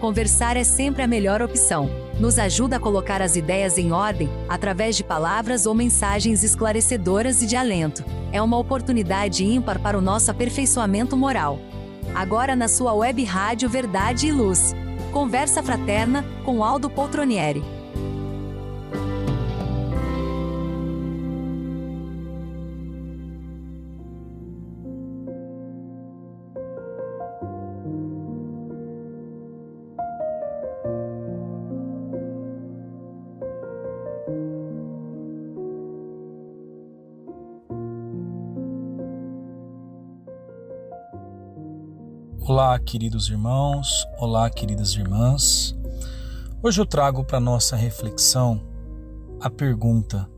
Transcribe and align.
Conversar 0.00 0.56
é 0.56 0.62
sempre 0.62 1.02
a 1.02 1.08
melhor 1.08 1.42
opção. 1.42 1.90
Nos 2.20 2.38
ajuda 2.38 2.76
a 2.76 2.80
colocar 2.80 3.20
as 3.20 3.34
ideias 3.34 3.78
em 3.78 3.90
ordem 3.90 4.28
através 4.48 4.96
de 4.96 5.02
palavras 5.02 5.66
ou 5.66 5.74
mensagens 5.74 6.44
esclarecedoras 6.44 7.42
e 7.42 7.46
de 7.46 7.56
alento. 7.56 8.04
É 8.30 8.40
uma 8.40 8.58
oportunidade 8.58 9.44
ímpar 9.44 9.80
para 9.80 9.98
o 9.98 10.00
nosso 10.00 10.30
aperfeiçoamento 10.30 11.16
moral. 11.16 11.58
Agora 12.14 12.54
na 12.54 12.68
sua 12.68 12.92
web 12.94 13.24
rádio 13.24 13.68
Verdade 13.68 14.28
e 14.28 14.32
Luz. 14.32 14.72
Conversa 15.12 15.64
fraterna 15.64 16.24
com 16.44 16.62
Aldo 16.62 16.88
Poltronieri. 16.88 17.77
Olá, 42.60 42.76
queridos 42.76 43.30
irmãos, 43.30 44.04
olá, 44.18 44.50
queridas 44.50 44.92
irmãs. 44.94 45.78
Hoje 46.60 46.80
eu 46.80 46.84
trago 46.84 47.22
para 47.22 47.38
nossa 47.38 47.76
reflexão 47.76 48.60
a 49.40 49.48
pergunta: 49.48 50.28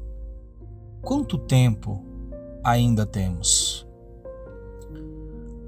quanto 1.01 1.38
tempo 1.38 2.05
ainda 2.62 3.06
temos? 3.06 3.88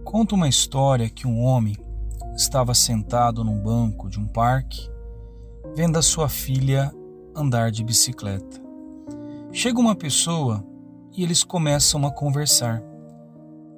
Conta 0.04 0.34
uma 0.34 0.46
história 0.46 1.08
que 1.08 1.26
um 1.26 1.42
homem 1.42 1.74
estava 2.36 2.74
sentado 2.74 3.42
num 3.42 3.58
banco 3.58 4.10
de 4.10 4.20
um 4.20 4.26
parque, 4.26 4.90
vendo 5.74 5.98
a 5.98 6.02
sua 6.02 6.28
filha 6.28 6.92
andar 7.34 7.70
de 7.70 7.82
bicicleta. 7.82 8.60
Chega 9.52 9.80
uma 9.80 9.94
pessoa 9.94 10.62
e 11.16 11.22
eles 11.22 11.44
começam 11.44 12.06
a 12.06 12.12
conversar. 12.12 12.82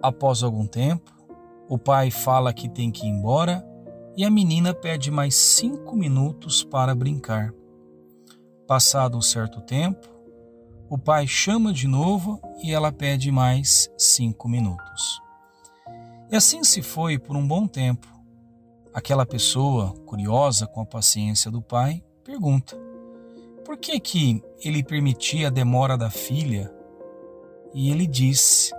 Após 0.03 0.43
algum 0.43 0.67
tempo, 0.67 1.24
o 1.69 1.79
pai 1.79 2.11
fala 2.11 2.53
que 2.53 2.69
tem 2.69 2.91
que 2.91 3.07
ir 3.07 3.11
embora 3.11 3.67
e 4.17 4.25
a 4.25 4.31
menina 4.31 4.75
pede 4.75 5.11
mais 5.11 5.35
cinco 5.35 5.97
minutos 5.97 6.63
para 6.63 6.95
brincar. 6.95 7.53
Passado 8.67 9.17
um 9.17 9.23
certo 9.23 9.61
tempo, 9.61 10.09
o 10.89 10.99
pai 10.99 11.27
chama 11.27 11.73
de 11.73 11.89
novo 11.89 12.41
e 12.63 12.73
ela 12.73 12.93
pede 12.93 13.31
mais 13.31 13.91
cinco 13.99 14.49
minutos. 14.49 15.21
E 16.31 16.37
assim 16.37 16.63
se 16.63 16.83
foi 16.83 17.19
por 17.19 17.37
um 17.37 17.47
bom 17.47 17.67
tempo. 17.67 18.07
Aquela 18.93 19.27
pessoa, 19.27 19.93
curiosa 20.07 20.67
com 20.67 20.81
a 20.81 20.87
paciência 20.87 21.51
do 21.51 21.61
pai, 21.61 22.03
pergunta: 22.23 22.77
por 23.65 23.77
que 23.77 23.99
que 23.99 24.43
ele 24.61 24.85
permitia 24.85 25.49
a 25.49 25.51
demora 25.51 25.97
da 25.97 26.11
filha? 26.11 26.73
E 27.75 27.91
ele 27.91 28.07
disse 28.07 28.73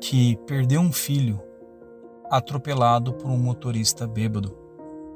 que 0.00 0.36
perdeu 0.46 0.80
um 0.80 0.92
filho 0.92 1.42
atropelado 2.36 3.14
por 3.14 3.30
um 3.30 3.38
motorista 3.38 4.08
bêbado 4.08 4.58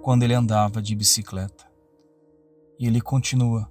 quando 0.02 0.22
ele 0.22 0.34
andava 0.34 0.80
de 0.80 0.94
bicicleta. 0.94 1.66
E 2.78 2.86
ele 2.86 3.00
continua: 3.00 3.68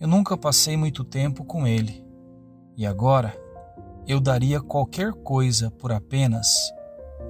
Eu 0.00 0.08
nunca 0.08 0.38
passei 0.38 0.74
muito 0.74 1.04
tempo 1.04 1.44
com 1.44 1.66
ele, 1.66 2.02
e 2.74 2.86
agora 2.86 3.38
eu 4.06 4.18
daria 4.18 4.58
qualquer 4.58 5.12
coisa 5.12 5.70
por 5.70 5.92
apenas 5.92 6.48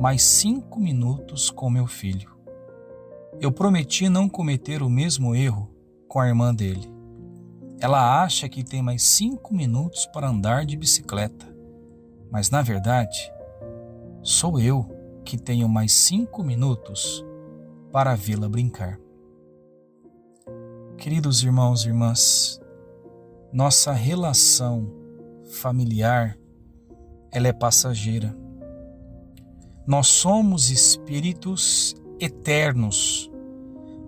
mais 0.01 0.23
cinco 0.23 0.79
minutos 0.79 1.51
com 1.51 1.69
meu 1.69 1.89
filho. 1.89 2.31
Eu 3.41 3.51
prometi 3.51 4.09
não 4.09 4.29
cometer 4.29 4.81
o 4.81 4.89
mesmo 4.89 5.34
erro 5.34 5.69
com 6.09 6.21
a 6.21 6.29
irmã 6.29 6.55
dele. 6.55 6.89
Ela 7.81 8.23
acha 8.23 8.49
que 8.49 8.62
tem 8.62 8.81
mais 8.81 9.03
cinco 9.03 9.53
minutos 9.53 10.06
para 10.06 10.28
andar 10.28 10.65
de 10.65 10.77
bicicleta, 10.77 11.53
mas 12.31 12.49
na 12.49 12.62
verdade 12.62 13.33
sou 14.22 14.61
eu 14.61 15.02
que 15.25 15.38
tenho 15.38 15.69
mais 15.69 15.93
cinco 15.93 16.43
minutos 16.43 17.25
para 17.93 18.15
vê-la 18.15 18.49
brincar. 18.49 18.99
Queridos 20.97 21.43
irmãos 21.43 21.84
e 21.84 21.88
irmãs, 21.88 22.60
nossa 23.53 23.93
relação 23.93 24.91
familiar 25.44 26.38
ela 27.31 27.49
é 27.49 27.53
passageira. 27.53 28.37
Nós 29.87 30.06
somos 30.06 30.71
espíritos 30.71 31.94
eternos, 32.21 33.31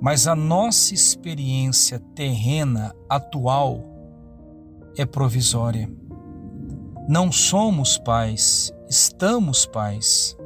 mas 0.00 0.26
a 0.26 0.36
nossa 0.36 0.94
experiência 0.94 1.98
terrena 2.14 2.94
atual 3.08 3.82
é 4.96 5.04
provisória. 5.04 5.90
Não 7.08 7.32
somos 7.32 7.98
pais, 7.98 8.72
estamos 8.88 9.66
pais 9.66 10.36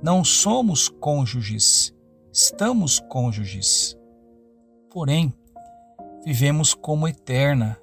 não 0.00 0.22
somos 0.22 0.88
cônjuges, 0.88 1.92
estamos 2.32 3.00
cônjuges. 3.08 3.98
Porém, 4.90 5.34
vivemos 6.24 6.72
como 6.72 7.08
eterna 7.08 7.76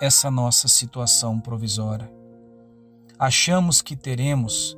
essa 0.00 0.30
nossa 0.30 0.68
situação 0.68 1.38
provisória. 1.38 2.10
Achamos 3.18 3.82
que 3.82 3.94
teremos 3.94 4.74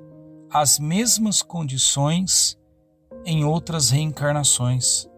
as 0.50 0.81
mesmas 0.81 1.41
condições 1.41 2.59
em 3.25 3.44
outras 3.44 3.91
reencarnações 3.91 5.09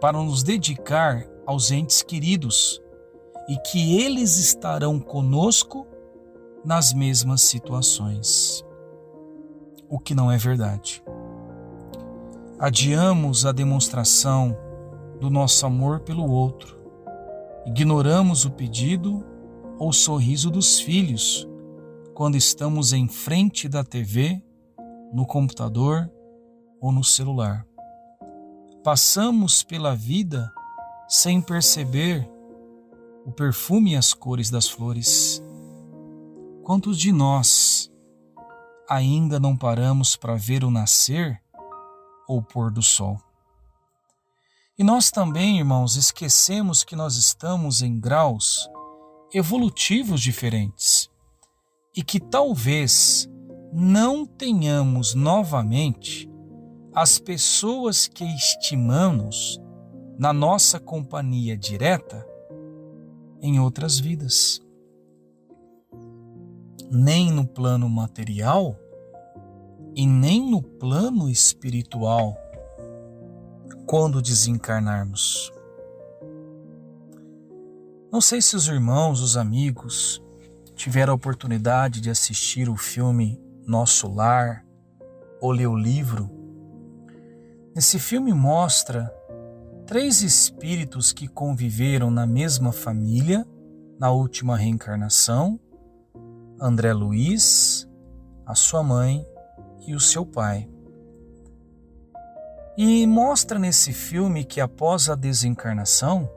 para 0.00 0.18
nos 0.18 0.42
dedicar 0.42 1.24
aos 1.46 1.70
entes 1.70 2.02
queridos 2.02 2.82
e 3.48 3.56
que 3.58 4.02
eles 4.02 4.38
estarão 4.38 4.98
conosco 4.98 5.86
nas 6.64 6.92
mesmas 6.92 7.42
situações 7.42 8.65
o 9.88 9.98
que 9.98 10.14
não 10.14 10.30
é 10.30 10.36
verdade. 10.36 11.02
Adiamos 12.58 13.44
a 13.44 13.52
demonstração 13.52 14.56
do 15.20 15.30
nosso 15.30 15.64
amor 15.66 16.00
pelo 16.00 16.30
outro, 16.30 16.78
ignoramos 17.66 18.44
o 18.44 18.50
pedido 18.50 19.24
ou 19.78 19.92
sorriso 19.92 20.50
dos 20.50 20.80
filhos 20.80 21.46
quando 22.14 22.36
estamos 22.36 22.94
em 22.94 23.06
frente 23.06 23.68
da 23.68 23.84
TV, 23.84 24.42
no 25.12 25.26
computador 25.26 26.10
ou 26.80 26.90
no 26.90 27.04
celular. 27.04 27.66
Passamos 28.82 29.62
pela 29.62 29.94
vida 29.94 30.50
sem 31.08 31.42
perceber 31.42 32.26
o 33.26 33.32
perfume 33.32 33.92
e 33.92 33.96
as 33.96 34.14
cores 34.14 34.50
das 34.50 34.66
flores. 34.66 35.42
Quantos 36.62 36.98
de 36.98 37.12
nós 37.12 37.48
ainda 38.88 39.40
não 39.40 39.56
paramos 39.56 40.16
para 40.16 40.36
ver 40.36 40.64
o 40.64 40.70
nascer 40.70 41.40
ou 42.28 42.42
pôr 42.42 42.70
do 42.70 42.82
sol. 42.82 43.20
E 44.78 44.84
nós 44.84 45.10
também, 45.10 45.58
irmãos, 45.58 45.96
esquecemos 45.96 46.84
que 46.84 46.94
nós 46.94 47.16
estamos 47.16 47.82
em 47.82 47.98
graus 47.98 48.68
evolutivos 49.32 50.20
diferentes 50.20 51.10
e 51.96 52.02
que 52.02 52.20
talvez 52.20 53.28
não 53.72 54.26
tenhamos 54.26 55.14
novamente 55.14 56.30
as 56.94 57.18
pessoas 57.18 58.06
que 58.06 58.24
estimamos 58.24 59.60
na 60.18 60.32
nossa 60.32 60.78
companhia 60.78 61.56
direta 61.56 62.26
em 63.40 63.60
outras 63.60 63.98
vidas 63.98 64.65
nem 66.90 67.30
no 67.30 67.46
plano 67.46 67.88
material 67.88 68.78
e 69.94 70.06
nem 70.06 70.50
no 70.50 70.62
plano 70.62 71.28
espiritual 71.28 72.36
quando 73.86 74.20
desencarnarmos. 74.20 75.52
Não 78.12 78.20
sei 78.20 78.40
se 78.40 78.56
os 78.56 78.68
irmãos, 78.68 79.20
os 79.20 79.36
amigos, 79.36 80.22
tiveram 80.74 81.12
a 81.12 81.16
oportunidade 81.16 82.00
de 82.00 82.10
assistir 82.10 82.68
o 82.68 82.76
filme 82.76 83.40
Nosso 83.66 84.08
Lar 84.12 84.64
ou 85.40 85.50
ler 85.50 85.66
o 85.66 85.76
livro. 85.76 86.30
Esse 87.74 87.98
filme 87.98 88.32
mostra 88.32 89.12
três 89.86 90.22
espíritos 90.22 91.12
que 91.12 91.28
conviveram 91.28 92.10
na 92.10 92.26
mesma 92.26 92.72
família 92.72 93.46
na 93.98 94.10
última 94.10 94.56
reencarnação 94.56 95.58
André 96.60 96.92
Luiz, 96.94 97.86
a 98.46 98.54
sua 98.54 98.82
mãe 98.82 99.26
e 99.86 99.94
o 99.94 100.00
seu 100.00 100.24
pai. 100.24 100.66
E 102.78 103.06
mostra 103.06 103.58
nesse 103.58 103.92
filme 103.92 104.42
que 104.42 104.60
após 104.60 105.10
a 105.10 105.14
desencarnação, 105.14 106.30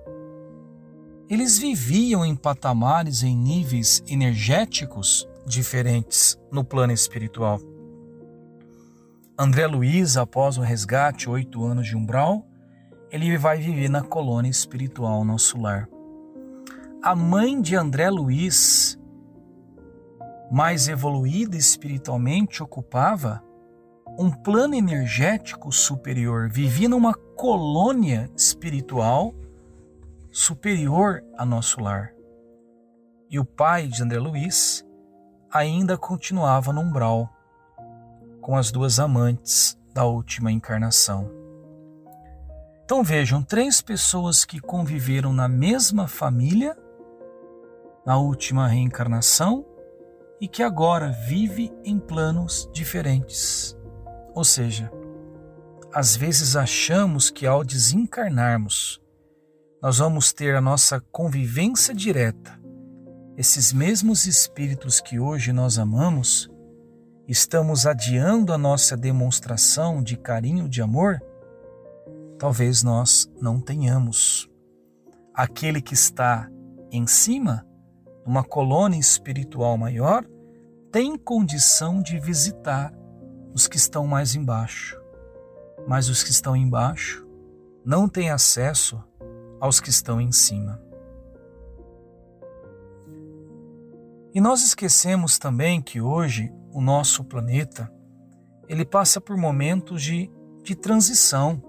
eles 1.29 1.57
viviam 1.57 2.25
em 2.25 2.35
patamares, 2.35 3.23
em 3.23 3.37
níveis 3.37 4.03
energéticos 4.07 5.27
diferentes 5.45 6.37
no 6.51 6.65
plano 6.65 6.91
espiritual. 6.91 7.59
André 9.37 9.67
Luiz, 9.67 10.17
após 10.17 10.57
o 10.57 10.61
resgate, 10.61 11.29
oito 11.29 11.63
anos 11.63 11.87
de 11.87 11.95
umbral, 11.95 12.45
ele 13.09 13.37
vai 13.37 13.57
viver 13.57 13.89
na 13.89 14.01
colônia 14.01 14.49
espiritual, 14.49 15.23
nosso 15.23 15.57
lar. 15.61 15.87
A 17.01 17.15
mãe 17.15 17.61
de 17.61 17.77
André 17.77 18.09
Luiz, 18.09 18.98
mais 20.51 20.87
evoluída 20.87 21.55
espiritualmente, 21.55 22.63
ocupava 22.63 23.43
um 24.17 24.31
plano 24.31 24.75
energético 24.75 25.71
superior, 25.71 26.49
vivia 26.49 26.89
numa 26.89 27.13
colônia 27.13 28.29
espiritual 28.35 29.33
superior 30.31 31.23
a 31.37 31.45
nosso 31.45 31.81
lar. 31.81 32.13
E 33.29 33.39
o 33.39 33.45
pai 33.45 33.87
de 33.87 34.01
André 34.01 34.19
Luiz 34.19 34.85
ainda 35.51 35.97
continuava 35.97 36.73
no 36.73 36.81
umbral 36.81 37.29
com 38.41 38.57
as 38.57 38.71
duas 38.71 38.99
amantes 38.99 39.77
da 39.93 40.05
última 40.05 40.51
encarnação. 40.51 41.31
Então 42.83 43.03
vejam, 43.03 43.43
três 43.43 43.81
pessoas 43.81 44.43
que 44.43 44.59
conviveram 44.59 45.31
na 45.31 45.47
mesma 45.47 46.07
família 46.07 46.75
na 48.03 48.17
última 48.17 48.67
reencarnação 48.67 49.63
e 50.39 50.47
que 50.47 50.63
agora 50.63 51.11
vive 51.27 51.71
em 51.83 51.99
planos 51.99 52.69
diferentes. 52.73 53.77
Ou 54.33 54.43
seja, 54.43 54.91
às 55.93 56.15
vezes 56.15 56.55
achamos 56.55 57.29
que 57.29 57.45
ao 57.45 57.63
desencarnarmos, 57.63 59.01
nós 59.81 59.97
vamos 59.97 60.31
ter 60.31 60.55
a 60.55 60.61
nossa 60.61 60.99
convivência 61.11 61.93
direta. 61.93 62.59
Esses 63.37 63.71
mesmos 63.71 64.25
espíritos 64.25 64.99
que 64.99 65.19
hoje 65.19 65.53
nós 65.53 65.79
amamos, 65.79 66.49
estamos 67.27 67.85
adiando 67.85 68.53
a 68.53 68.57
nossa 68.57 68.97
demonstração 68.97 70.03
de 70.03 70.17
carinho, 70.17 70.67
de 70.67 70.81
amor? 70.81 71.21
Talvez 72.37 72.83
nós 72.83 73.31
não 73.41 73.59
tenhamos. 73.59 74.49
Aquele 75.33 75.81
que 75.81 75.93
está 75.93 76.49
em 76.91 77.07
cima 77.07 77.65
uma 78.25 78.43
colônia 78.43 78.99
espiritual 78.99 79.77
maior, 79.77 80.25
tem 80.91 81.17
condição 81.17 82.01
de 82.01 82.19
visitar 82.19 82.93
os 83.53 83.67
que 83.67 83.77
estão 83.77 84.07
mais 84.07 84.35
embaixo. 84.35 84.99
Mas 85.87 86.09
os 86.09 86.23
que 86.23 86.31
estão 86.31 86.55
embaixo 86.55 87.25
não 87.85 88.07
têm 88.07 88.29
acesso 88.29 89.03
aos 89.59 89.79
que 89.79 89.89
estão 89.89 90.19
em 90.19 90.31
cima. 90.31 90.81
E 94.33 94.39
nós 94.39 94.63
esquecemos 94.63 95.39
também 95.39 95.81
que 95.81 95.99
hoje 95.99 96.51
o 96.71 96.81
nosso 96.81 97.23
planeta 97.23 97.91
ele 98.67 98.85
passa 98.85 99.19
por 99.19 99.35
momentos 99.35 100.03
de, 100.03 100.31
de 100.63 100.75
transição 100.75 101.61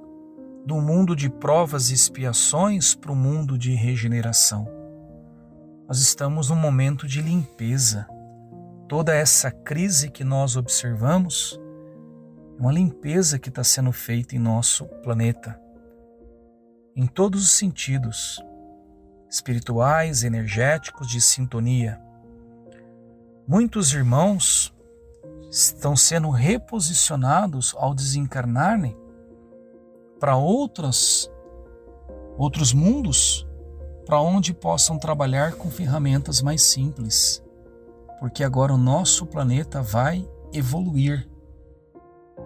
do 0.66 0.76
mundo 0.76 1.16
de 1.16 1.30
provas 1.30 1.90
e 1.90 1.94
expiações 1.94 2.94
para 2.94 3.10
o 3.10 3.16
mundo 3.16 3.56
de 3.56 3.72
regeneração 3.72 4.79
nós 5.90 5.98
estamos 5.98 6.50
num 6.50 6.56
momento 6.56 7.04
de 7.04 7.20
limpeza. 7.20 8.06
Toda 8.88 9.12
essa 9.12 9.50
crise 9.50 10.08
que 10.08 10.22
nós 10.22 10.54
observamos 10.54 11.60
é 12.56 12.62
uma 12.62 12.70
limpeza 12.70 13.40
que 13.40 13.48
está 13.48 13.64
sendo 13.64 13.90
feita 13.90 14.36
em 14.36 14.38
nosso 14.38 14.86
planeta, 15.02 15.60
em 16.94 17.08
todos 17.08 17.42
os 17.42 17.50
sentidos 17.50 18.40
espirituais, 19.28 20.22
energéticos, 20.22 21.08
de 21.08 21.20
sintonia. 21.20 22.00
Muitos 23.44 23.92
irmãos 23.92 24.72
estão 25.50 25.96
sendo 25.96 26.30
reposicionados 26.30 27.74
ao 27.76 27.96
desencarnarem 27.96 28.96
para 30.20 30.36
outros 30.36 31.28
mundos 32.72 33.44
para 34.10 34.20
onde 34.20 34.52
possam 34.52 34.98
trabalhar 34.98 35.52
com 35.52 35.70
ferramentas 35.70 36.42
mais 36.42 36.62
simples, 36.62 37.40
porque 38.18 38.42
agora 38.42 38.74
o 38.74 38.76
nosso 38.76 39.24
planeta 39.24 39.80
vai 39.80 40.28
evoluir. 40.52 41.30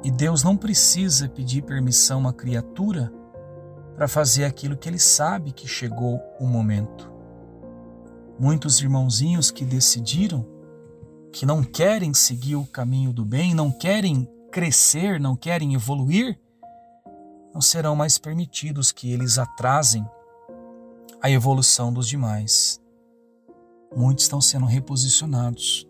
E 0.02 0.10
Deus 0.10 0.42
não 0.42 0.58
precisa 0.58 1.26
pedir 1.26 1.62
permissão 1.62 2.28
à 2.28 2.34
criatura 2.34 3.10
para 3.96 4.06
fazer 4.06 4.44
aquilo 4.44 4.76
que 4.76 4.90
ele 4.90 4.98
sabe 4.98 5.52
que 5.52 5.66
chegou 5.66 6.20
o 6.38 6.46
momento. 6.46 7.10
Muitos 8.38 8.82
irmãozinhos 8.82 9.50
que 9.50 9.64
decidiram 9.64 10.46
que 11.32 11.46
não 11.46 11.64
querem 11.64 12.12
seguir 12.12 12.56
o 12.56 12.66
caminho 12.66 13.10
do 13.10 13.24
bem, 13.24 13.54
não 13.54 13.72
querem 13.72 14.30
crescer, 14.52 15.18
não 15.18 15.34
querem 15.34 15.72
evoluir, 15.72 16.38
não 17.54 17.62
serão 17.62 17.96
mais 17.96 18.18
permitidos 18.18 18.92
que 18.92 19.10
eles 19.10 19.38
atrasem 19.38 20.04
a 21.24 21.30
evolução 21.30 21.90
dos 21.90 22.06
demais. 22.06 22.78
Muitos 23.96 24.24
estão 24.24 24.42
sendo 24.42 24.66
reposicionados. 24.66 25.88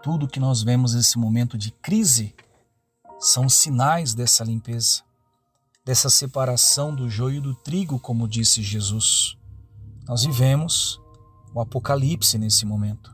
Tudo 0.00 0.28
que 0.28 0.38
nós 0.38 0.62
vemos 0.62 0.94
nesse 0.94 1.18
momento 1.18 1.58
de 1.58 1.72
crise 1.72 2.32
são 3.18 3.48
sinais 3.48 4.14
dessa 4.14 4.44
limpeza, 4.44 5.02
dessa 5.84 6.08
separação 6.08 6.94
do 6.94 7.10
joio 7.10 7.38
e 7.38 7.40
do 7.40 7.52
trigo, 7.52 7.98
como 7.98 8.28
disse 8.28 8.62
Jesus. 8.62 9.36
Nós 10.06 10.22
vivemos 10.24 11.00
o 11.52 11.60
apocalipse 11.60 12.38
nesse 12.38 12.64
momento. 12.64 13.12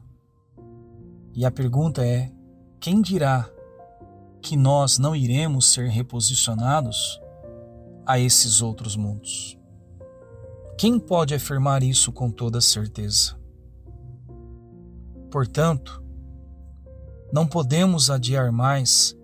E 1.32 1.46
a 1.46 1.50
pergunta 1.50 2.06
é: 2.06 2.30
quem 2.78 3.00
dirá 3.00 3.48
que 4.42 4.58
nós 4.58 4.98
não 4.98 5.16
iremos 5.16 5.72
ser 5.72 5.88
reposicionados 5.88 7.18
a 8.04 8.18
esses 8.18 8.60
outros 8.60 8.94
mundos? 8.94 9.55
Quem 10.78 10.98
pode 10.98 11.34
afirmar 11.34 11.82
isso 11.82 12.12
com 12.12 12.30
toda 12.30 12.60
certeza? 12.60 13.34
Portanto, 15.30 16.04
não 17.32 17.46
podemos 17.46 18.10
adiar 18.10 18.52
mais 18.52 19.16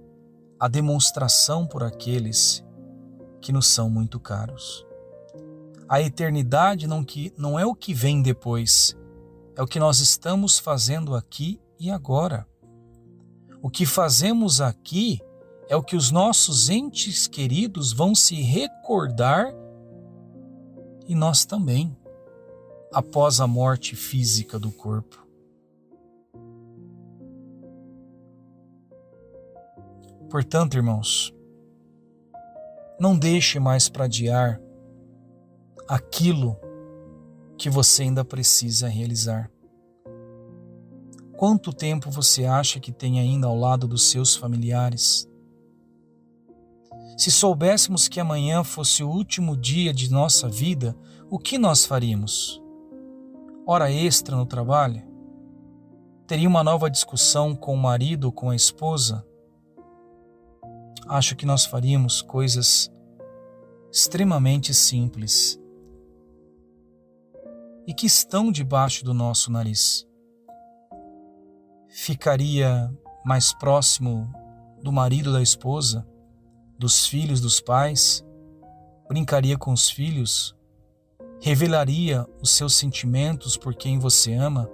a 0.58 0.66
demonstração 0.66 1.66
por 1.66 1.82
aqueles 1.82 2.64
que 3.42 3.52
nos 3.52 3.66
são 3.66 3.90
muito 3.90 4.18
caros. 4.18 4.86
A 5.86 6.00
eternidade 6.00 6.86
não, 6.86 7.04
que, 7.04 7.34
não 7.36 7.58
é 7.58 7.66
o 7.66 7.74
que 7.74 7.92
vem 7.92 8.22
depois, 8.22 8.96
é 9.54 9.62
o 9.62 9.66
que 9.66 9.78
nós 9.78 10.00
estamos 10.00 10.58
fazendo 10.58 11.14
aqui 11.14 11.60
e 11.78 11.90
agora. 11.90 12.46
O 13.60 13.68
que 13.68 13.84
fazemos 13.84 14.62
aqui 14.62 15.20
é 15.68 15.76
o 15.76 15.82
que 15.82 15.96
os 15.96 16.10
nossos 16.10 16.70
entes 16.70 17.26
queridos 17.26 17.92
vão 17.92 18.14
se 18.14 18.36
recordar 18.36 19.52
e 21.06 21.14
nós 21.14 21.44
também, 21.44 21.96
após 22.92 23.40
a 23.40 23.46
morte 23.46 23.96
física 23.96 24.58
do 24.58 24.70
corpo. 24.70 25.26
Portanto, 30.30 30.76
irmãos, 30.76 31.34
não 32.98 33.18
deixe 33.18 33.58
mais 33.58 33.88
para 33.88 34.04
adiar 34.04 34.60
aquilo 35.88 36.56
que 37.58 37.68
você 37.68 38.04
ainda 38.04 38.24
precisa 38.24 38.88
realizar. 38.88 39.50
Quanto 41.36 41.72
tempo 41.72 42.10
você 42.10 42.44
acha 42.44 42.80
que 42.80 42.92
tem 42.92 43.18
ainda 43.18 43.46
ao 43.46 43.56
lado 43.56 43.86
dos 43.88 44.10
seus 44.10 44.34
familiares? 44.36 45.28
Se 47.22 47.30
soubéssemos 47.30 48.08
que 48.08 48.18
amanhã 48.18 48.64
fosse 48.64 49.04
o 49.04 49.08
último 49.08 49.56
dia 49.56 49.94
de 49.94 50.10
nossa 50.10 50.48
vida, 50.48 50.92
o 51.30 51.38
que 51.38 51.56
nós 51.56 51.86
faríamos? 51.86 52.60
Hora 53.64 53.92
extra 53.92 54.34
no 54.34 54.44
trabalho? 54.44 55.04
Teria 56.26 56.48
uma 56.48 56.64
nova 56.64 56.90
discussão 56.90 57.54
com 57.54 57.74
o 57.74 57.80
marido 57.80 58.24
ou 58.24 58.32
com 58.32 58.50
a 58.50 58.56
esposa? 58.56 59.24
Acho 61.06 61.36
que 61.36 61.46
nós 61.46 61.64
faríamos 61.64 62.22
coisas 62.22 62.90
extremamente 63.92 64.74
simples 64.74 65.56
e 67.86 67.94
que 67.94 68.06
estão 68.06 68.50
debaixo 68.50 69.04
do 69.04 69.14
nosso 69.14 69.48
nariz. 69.52 70.04
Ficaria 71.88 72.92
mais 73.24 73.54
próximo 73.54 74.28
do 74.82 74.90
marido 74.90 75.32
da 75.32 75.40
esposa? 75.40 76.04
Dos 76.78 77.06
filhos 77.06 77.40
dos 77.40 77.60
pais, 77.60 78.24
brincaria 79.08 79.56
com 79.56 79.72
os 79.72 79.90
filhos, 79.90 80.56
revelaria 81.40 82.26
os 82.40 82.50
seus 82.50 82.74
sentimentos 82.74 83.56
por 83.56 83.74
quem 83.74 83.98
você 83.98 84.32
ama, 84.32 84.70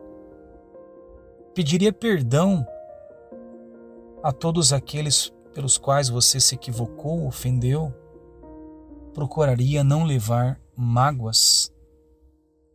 pediria 1.55 1.93
perdão 1.93 2.67
a 4.23 4.33
todos 4.33 4.73
aqueles 4.73 5.33
pelos 5.53 5.77
quais 5.77 6.09
você 6.09 6.39
se 6.39 6.55
equivocou, 6.55 7.27
ofendeu, 7.27 7.93
procuraria 9.13 9.83
não 9.83 10.05
levar 10.05 10.61
mágoas 10.77 11.73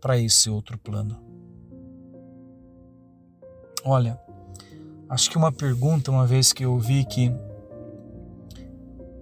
para 0.01 0.17
esse 0.17 0.49
outro 0.49 0.77
plano. 0.77 1.17
Olha, 3.85 4.19
acho 5.07 5.29
que 5.29 5.37
uma 5.37 5.51
pergunta, 5.51 6.11
uma 6.11 6.25
vez 6.25 6.51
que 6.51 6.65
eu 6.65 6.73
ouvi 6.73 7.05
que 7.05 7.31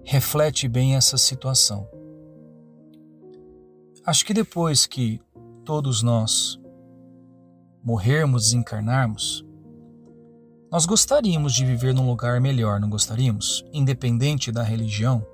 reflete 0.04 0.68
bem 0.68 0.96
essa 0.96 1.16
situação. 1.16 1.88
Acho 4.04 4.26
que 4.26 4.34
depois 4.34 4.86
que 4.86 5.20
todos 5.64 6.02
nós 6.02 6.60
morrermos, 7.84 8.44
desencarnarmos, 8.44 9.46
nós 10.70 10.86
gostaríamos 10.86 11.52
de 11.52 11.64
viver 11.64 11.94
num 11.94 12.08
lugar 12.08 12.40
melhor, 12.40 12.80
não 12.80 12.88
gostaríamos? 12.88 13.64
Independente 13.72 14.50
da 14.50 14.62
religião? 14.62 15.24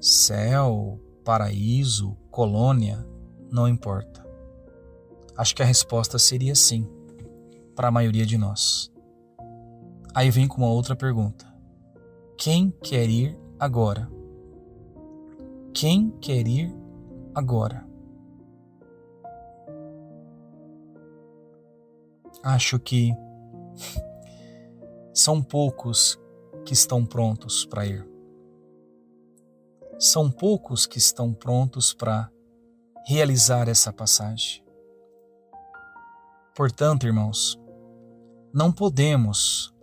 Céu, 0.00 1.00
paraíso, 1.24 2.16
colônia, 2.30 3.06
não 3.50 3.68
importa. 3.68 4.26
Acho 5.36 5.54
que 5.54 5.62
a 5.62 5.66
resposta 5.66 6.18
seria 6.18 6.54
sim, 6.54 6.86
para 7.76 7.88
a 7.88 7.92
maioria 7.92 8.26
de 8.26 8.36
nós. 8.36 8.92
Aí 10.14 10.30
vem 10.30 10.48
com 10.48 10.58
uma 10.58 10.70
outra 10.70 10.96
pergunta: 10.96 11.46
quem 12.38 12.70
quer 12.70 13.10
ir 13.10 13.36
agora? 13.58 14.08
Quem 15.74 16.12
quer 16.20 16.46
ir 16.46 16.72
agora? 17.34 17.84
Acho 22.44 22.78
que 22.78 23.12
são 25.12 25.42
poucos 25.42 26.16
que 26.64 26.72
estão 26.72 27.04
prontos 27.04 27.66
para 27.66 27.84
ir. 27.84 28.08
São 29.98 30.30
poucos 30.30 30.86
que 30.86 30.98
estão 30.98 31.34
prontos 31.34 31.92
para 31.92 32.30
realizar 33.04 33.68
essa 33.68 33.92
passagem. 33.92 34.64
Portanto, 36.54 37.04
irmãos, 37.04 37.60
não 38.54 38.70
podemos 38.70 39.74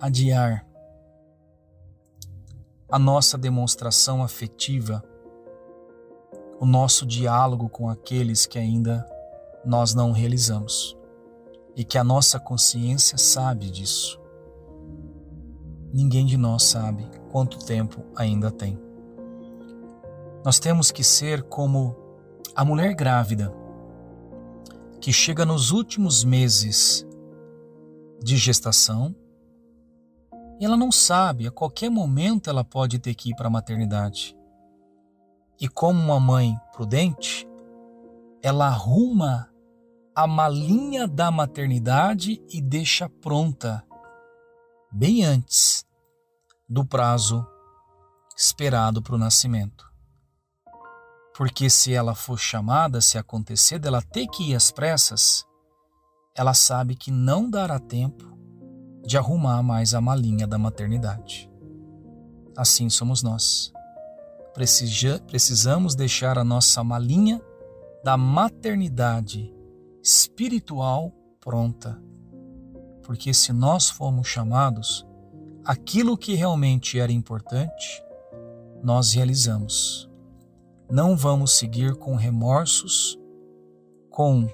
adiar 0.00 0.69
a 2.90 2.98
nossa 2.98 3.38
demonstração 3.38 4.22
afetiva, 4.22 5.02
o 6.58 6.66
nosso 6.66 7.06
diálogo 7.06 7.68
com 7.68 7.88
aqueles 7.88 8.46
que 8.46 8.58
ainda 8.58 9.06
nós 9.64 9.94
não 9.94 10.10
realizamos 10.10 10.96
e 11.76 11.84
que 11.84 11.96
a 11.96 12.04
nossa 12.04 12.40
consciência 12.40 13.16
sabe 13.16 13.70
disso. 13.70 14.20
Ninguém 15.92 16.26
de 16.26 16.36
nós 16.36 16.64
sabe 16.64 17.08
quanto 17.30 17.64
tempo 17.64 18.04
ainda 18.16 18.50
tem. 18.50 18.78
Nós 20.44 20.58
temos 20.58 20.90
que 20.90 21.04
ser 21.04 21.42
como 21.44 21.96
a 22.54 22.64
mulher 22.64 22.94
grávida 22.94 23.52
que 25.00 25.12
chega 25.12 25.46
nos 25.46 25.70
últimos 25.70 26.24
meses 26.24 27.06
de 28.22 28.36
gestação 28.36 29.14
e 30.60 30.64
ela 30.66 30.76
não 30.76 30.92
sabe, 30.92 31.46
a 31.46 31.50
qualquer 31.50 31.88
momento 31.88 32.50
ela 32.50 32.62
pode 32.62 32.98
ter 32.98 33.14
que 33.14 33.30
ir 33.30 33.34
para 33.34 33.46
a 33.46 33.50
maternidade. 33.50 34.36
E 35.58 35.66
como 35.66 35.98
uma 35.98 36.20
mãe 36.20 36.54
prudente, 36.70 37.48
ela 38.42 38.66
arruma 38.66 39.50
a 40.14 40.26
malinha 40.26 41.08
da 41.08 41.30
maternidade 41.30 42.42
e 42.50 42.60
deixa 42.60 43.08
pronta 43.08 43.82
bem 44.92 45.24
antes 45.24 45.82
do 46.68 46.84
prazo 46.84 47.46
esperado 48.36 49.00
para 49.00 49.14
o 49.14 49.18
nascimento. 49.18 49.90
Porque 51.34 51.70
se 51.70 51.94
ela 51.94 52.14
for 52.14 52.38
chamada, 52.38 53.00
se 53.00 53.16
acontecer 53.16 53.78
dela 53.78 54.02
ter 54.02 54.26
que 54.26 54.50
ir 54.50 54.54
às 54.54 54.70
pressas, 54.70 55.46
ela 56.36 56.52
sabe 56.52 56.94
que 56.94 57.10
não 57.10 57.48
dará 57.48 57.78
tempo 57.78 58.29
de 59.04 59.16
arrumar 59.16 59.62
mais 59.62 59.94
a 59.94 60.00
malinha 60.00 60.46
da 60.46 60.58
maternidade. 60.58 61.50
Assim 62.56 62.88
somos 62.90 63.22
nós. 63.22 63.72
precisamos 65.26 65.94
deixar 65.94 66.38
a 66.38 66.44
nossa 66.44 66.82
malinha 66.84 67.40
da 68.04 68.16
maternidade 68.16 69.54
espiritual 70.02 71.12
pronta. 71.40 72.00
Porque 73.02 73.32
se 73.32 73.52
nós 73.52 73.88
formos 73.88 74.28
chamados, 74.28 75.06
aquilo 75.64 76.16
que 76.16 76.34
realmente 76.34 76.98
era 76.98 77.12
importante, 77.12 78.02
nós 78.82 79.12
realizamos. 79.12 80.08
Não 80.90 81.16
vamos 81.16 81.52
seguir 81.52 81.96
com 81.96 82.16
remorsos, 82.16 83.18
com 84.10 84.48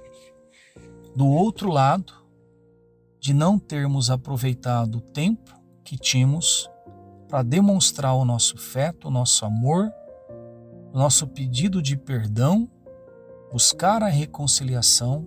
do 1.15 1.27
outro 1.27 1.71
lado 1.71 2.13
de 3.27 3.35
não 3.35 3.59
termos 3.59 4.09
aproveitado 4.09 4.99
o 4.99 5.01
tempo 5.01 5.53
que 5.83 5.99
tínhamos 5.99 6.71
para 7.29 7.43
demonstrar 7.43 8.15
o 8.15 8.25
nosso 8.25 8.57
feto, 8.57 9.09
o 9.09 9.11
nosso 9.11 9.45
amor, 9.45 9.91
o 10.93 10.97
nosso 10.97 11.27
pedido 11.27 11.83
de 11.83 11.97
perdão, 11.97 12.71
buscar 13.51 14.01
a 14.01 14.07
reconciliação 14.07 15.27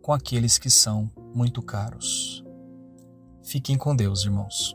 com 0.00 0.10
aqueles 0.10 0.56
que 0.56 0.70
são 0.70 1.10
muito 1.34 1.60
caros. 1.60 2.42
Fiquem 3.42 3.76
com 3.76 3.94
Deus, 3.94 4.24
irmãos. 4.24 4.74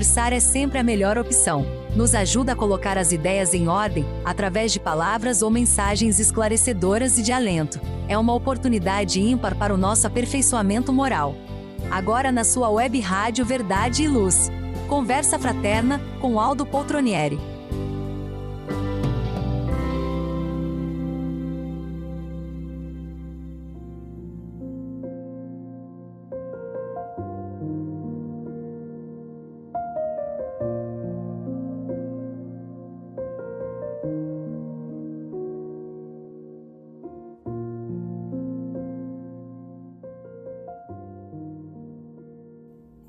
Conversar 0.00 0.32
é 0.32 0.40
sempre 0.40 0.78
a 0.78 0.82
melhor 0.82 1.18
opção. 1.18 1.66
Nos 1.94 2.14
ajuda 2.14 2.52
a 2.52 2.56
colocar 2.56 2.96
as 2.96 3.12
ideias 3.12 3.52
em 3.52 3.68
ordem 3.68 4.02
através 4.24 4.72
de 4.72 4.80
palavras 4.80 5.42
ou 5.42 5.50
mensagens 5.50 6.18
esclarecedoras 6.18 7.18
e 7.18 7.22
de 7.22 7.30
alento. 7.32 7.78
É 8.08 8.16
uma 8.16 8.32
oportunidade 8.32 9.20
ímpar 9.20 9.54
para 9.56 9.74
o 9.74 9.76
nosso 9.76 10.06
aperfeiçoamento 10.06 10.90
moral. 10.90 11.34
Agora 11.90 12.32
na 12.32 12.44
sua 12.44 12.70
web 12.70 12.98
rádio 12.98 13.44
Verdade 13.44 14.04
e 14.04 14.08
Luz. 14.08 14.50
Conversa 14.88 15.38
fraterna 15.38 16.00
com 16.18 16.40
Aldo 16.40 16.64
Poltronieri. 16.64 17.38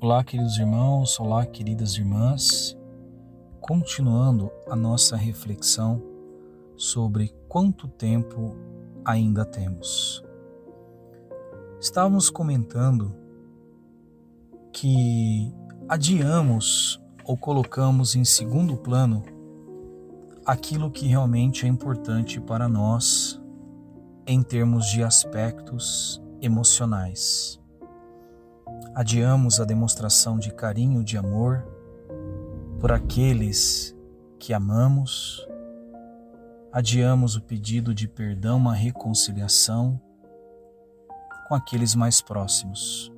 Olá, 0.02 0.24
queridos 0.24 0.58
irmãos, 0.58 1.20
olá, 1.20 1.46
queridas 1.46 1.96
irmãs. 1.96 2.76
Continuando 3.60 4.50
a 4.68 4.74
nossa 4.74 5.14
reflexão 5.16 6.02
sobre 6.76 7.32
quanto 7.48 7.86
tempo 7.86 8.56
ainda 9.04 9.44
temos. 9.44 10.20
Estávamos 11.80 12.30
comentando 12.30 13.14
que 14.72 15.54
adiamos 15.88 17.00
ou 17.24 17.36
colocamos 17.36 18.16
em 18.16 18.24
segundo 18.24 18.76
plano 18.76 19.22
aquilo 20.44 20.90
que 20.90 21.06
realmente 21.06 21.64
é 21.64 21.68
importante 21.68 22.40
para 22.40 22.68
nós 22.68 23.40
em 24.26 24.42
termos 24.42 24.86
de 24.86 25.04
aspectos 25.04 26.20
emocionais 26.40 27.61
adiamos 28.94 29.60
a 29.60 29.64
demonstração 29.64 30.38
de 30.38 30.52
carinho, 30.52 31.02
de 31.02 31.16
amor 31.16 31.66
por 32.78 32.92
aqueles 32.92 33.96
que 34.38 34.52
amamos, 34.52 35.46
adiamos 36.70 37.36
o 37.36 37.42
pedido 37.42 37.94
de 37.94 38.06
perdão, 38.08 38.58
uma 38.58 38.74
reconciliação 38.74 40.00
com 41.48 41.54
aqueles 41.54 41.94
mais 41.94 42.20
próximos, 42.20 43.12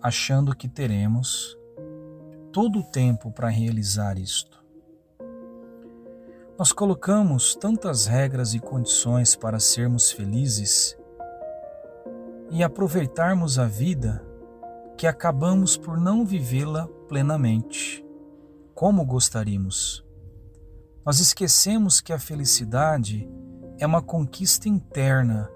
achando 0.00 0.54
que 0.54 0.68
teremos 0.68 1.58
todo 2.52 2.78
o 2.78 2.84
tempo 2.84 3.30
para 3.30 3.48
realizar 3.48 4.18
isto. 4.18 4.58
Nós 6.58 6.72
colocamos 6.72 7.54
tantas 7.54 8.06
regras 8.06 8.54
e 8.54 8.58
condições 8.58 9.36
para 9.36 9.60
sermos 9.60 10.10
felizes 10.10 10.98
e 12.50 12.62
aproveitarmos 12.62 13.58
a 13.58 13.66
vida 13.66 14.27
que 14.98 15.06
acabamos 15.06 15.76
por 15.76 15.96
não 15.96 16.26
vivê-la 16.26 16.88
plenamente, 17.08 18.04
como 18.74 19.06
gostaríamos. 19.06 20.04
Nós 21.06 21.20
esquecemos 21.20 22.00
que 22.00 22.12
a 22.12 22.18
felicidade 22.18 23.30
é 23.78 23.86
uma 23.86 24.02
conquista 24.02 24.68
interna 24.68 25.48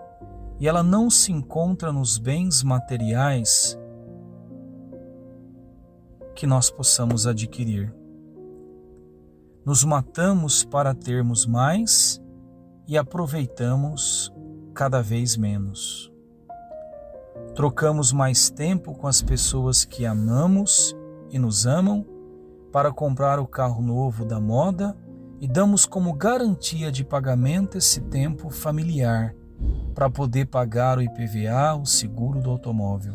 e 0.61 0.69
ela 0.69 0.81
não 0.81 1.11
se 1.11 1.33
encontra 1.33 1.93
nos 1.93 2.19
bens 2.19 2.63
materiais 2.63 3.77
que 6.37 6.47
nós 6.47 6.71
possamos 6.71 7.27
adquirir. 7.27 7.93
Nos 9.67 9.83
matamos 9.83 10.65
para 10.65 10.95
termos 10.95 11.47
mais 11.47 12.23
e 12.87 12.97
aproveitamos 12.97 14.33
cada 14.73 15.03
vez 15.03 15.37
menos. 15.37 16.12
Trocamos 17.55 18.13
mais 18.13 18.49
tempo 18.49 18.95
com 18.95 19.07
as 19.07 19.21
pessoas 19.21 19.85
que 19.85 20.07
amamos 20.07 20.97
e 21.31 21.39
nos 21.39 21.67
amam 21.67 22.07
para 22.73 22.91
comprar 22.91 23.39
o 23.39 23.47
carro 23.47 23.83
novo 23.83 24.25
da 24.25 24.41
moda 24.41 24.97
e 25.39 25.47
damos 25.47 25.85
como 25.85 26.15
garantia 26.15 26.91
de 26.91 27.05
pagamento 27.05 27.77
esse 27.77 28.01
tempo 28.01 28.49
familiar 28.49 29.35
para 29.95 30.09
poder 30.09 30.47
pagar 30.47 30.97
o 30.97 31.03
IPVA, 31.03 31.75
o 31.75 31.85
seguro 31.85 32.41
do 32.41 32.49
automóvel. 32.49 33.15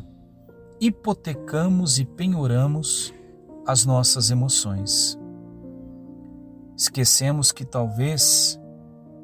Hipotecamos 0.79 1.98
e 1.98 2.06
penhoramos 2.06 3.12
as 3.65 3.86
nossas 3.86 4.29
emoções. 4.29 5.17
Esquecemos 6.77 7.51
que 7.51 7.65
talvez 7.65 8.60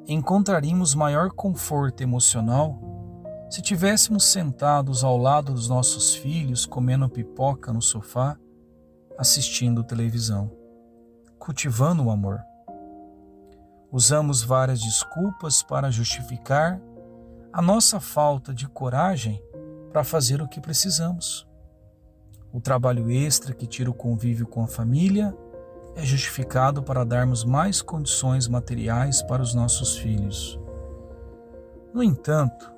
encontraríamos 0.08 0.96
maior 0.96 1.30
conforto 1.30 2.02
emocional 2.02 2.93
se 3.54 3.62
tivéssemos 3.62 4.24
sentados 4.24 5.04
ao 5.04 5.16
lado 5.16 5.54
dos 5.54 5.70
nossos 5.70 6.16
filhos, 6.16 6.66
comendo 6.66 7.08
pipoca 7.08 7.72
no 7.72 7.84
sofá, 7.84 8.36
assistindo 9.16 9.84
televisão, 9.84 10.52
cultivando 11.38 12.04
o 12.04 12.10
amor. 12.10 12.42
Usamos 13.92 14.42
várias 14.42 14.82
desculpas 14.82 15.62
para 15.62 15.92
justificar 15.92 16.82
a 17.54 17.62
nossa 17.62 18.00
falta 18.00 18.56
de 18.56 18.68
coragem 18.68 19.40
para 19.92 20.04
fazer 20.04 20.42
o 20.42 20.48
que 20.48 20.60
precisamos. 20.60 21.48
O 22.52 22.60
trabalho 22.60 23.12
extra 23.12 23.54
que 23.54 23.68
tira 23.68 23.92
o 23.92 23.94
convívio 23.94 24.48
com 24.48 24.64
a 24.64 24.68
família 24.68 25.32
é 25.96 26.04
justificado 26.04 26.82
para 26.82 27.06
darmos 27.06 27.44
mais 27.44 27.84
condições 27.84 28.48
materiais 28.48 29.22
para 29.22 29.44
os 29.44 29.54
nossos 29.54 29.96
filhos. 29.96 30.60
No 31.94 32.02
entanto, 32.02 32.73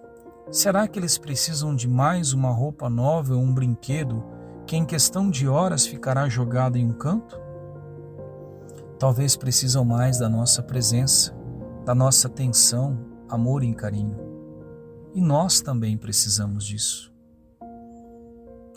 Será 0.51 0.87
que 0.87 0.99
eles 0.99 1.17
precisam 1.17 1.75
de 1.75 1.87
mais 1.87 2.31
uma 2.31 2.51
roupa 2.51 2.87
nova 2.87 3.33
ou 3.33 3.41
um 3.41 3.53
brinquedo 3.53 4.23
que 4.67 4.75
em 4.75 4.85
questão 4.85 5.29
de 5.29 5.47
horas 5.47 5.87
ficará 5.87 6.29
jogado 6.29 6.77
em 6.77 6.85
um 6.85 6.93
canto? 6.93 7.39
Talvez 8.99 9.35
precisam 9.35 9.83
mais 9.83 10.19
da 10.19 10.29
nossa 10.29 10.61
presença, 10.61 11.35
da 11.83 11.96
nossa 11.96 12.27
atenção, 12.27 12.98
amor 13.27 13.63
e 13.63 13.74
carinho. 13.74 14.17
E 15.15 15.22
nós 15.22 15.61
também 15.61 15.98
precisamos 15.98 16.63
disso. 16.63 17.11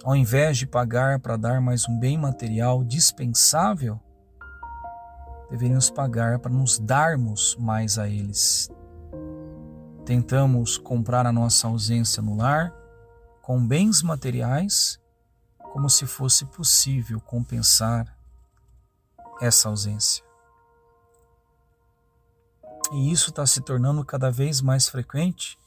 Ao 0.03 0.16
invés 0.16 0.57
de 0.57 0.66
pagar 0.66 1.21
para 1.21 1.37
dar 1.37 1.61
mais 1.61 1.87
um 1.87 1.99
bem 1.99 2.16
material 2.16 2.83
dispensável, 2.83 4.01
deveríamos 5.51 5.90
pagar 5.90 6.38
para 6.38 6.53
nos 6.53 6.79
darmos 6.79 7.57
mais 7.61 7.99
a 7.99 8.09
eles, 8.09 8.71
Tentamos 10.09 10.79
comprar 10.79 11.27
a 11.27 11.33
nossa 11.33 11.68
ausência 11.68 12.23
no 12.23 12.35
lar 12.35 12.73
com 13.42 13.62
bens 13.62 14.03
materiais, 14.03 14.99
como 15.59 15.90
se 15.90 16.07
fosse 16.07 16.47
possível 16.47 17.21
compensar 17.21 18.16
essa 19.38 19.68
ausência. 19.68 20.25
E 22.90 23.12
isso 23.12 23.29
está 23.29 23.44
se 23.44 23.61
tornando 23.61 24.03
cada 24.03 24.31
vez 24.31 24.62
mais 24.62 24.88
frequente, 24.88 25.59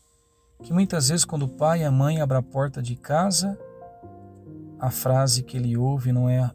que 0.64 0.74
muitas 0.74 1.10
vezes 1.10 1.24
quando 1.24 1.44
o 1.44 1.56
pai 1.58 1.82
e 1.82 1.84
a 1.84 1.92
mãe 1.92 2.20
abrem 2.20 2.40
a 2.40 2.42
porta 2.42 2.82
de 2.82 2.96
casa, 2.96 3.56
a 4.80 4.90
frase 4.90 5.44
que 5.44 5.56
ele 5.56 5.78
ouve 5.78 6.12
não 6.12 6.28
é 6.28 6.50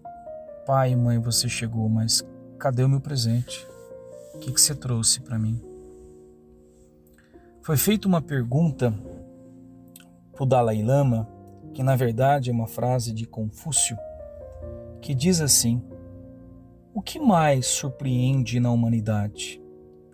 pai, 0.67 0.97
mãe, 0.97 1.21
você 1.21 1.49
chegou, 1.49 1.89
mas 1.89 2.21
cadê 2.59 2.83
o 2.83 2.89
meu 2.89 3.01
presente? 3.01 3.65
O 4.35 4.41
que, 4.41 4.51
que 4.51 4.61
você 4.61 4.75
trouxe 4.75 5.21
para 5.21 5.39
mim? 5.39 5.66
Foi 7.67 7.77
feita 7.77 8.07
uma 8.07 8.23
pergunta 8.23 8.95
para 10.31 10.45
o 10.45 10.47
Dalai 10.47 10.85
Lama, 10.85 11.29
que 11.75 11.83
na 11.83 11.97
verdade 11.97 12.49
é 12.49 12.53
uma 12.53 12.69
frase 12.69 13.13
de 13.13 13.27
Confúcio, 13.27 13.99
que 15.03 15.13
diz 15.13 15.41
assim: 15.41 15.83
O 16.95 17.03
que 17.03 17.19
mais 17.19 17.67
surpreende 17.67 18.61
na 18.61 18.71
humanidade? 18.71 19.61